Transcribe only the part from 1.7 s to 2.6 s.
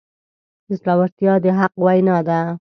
وینا ده.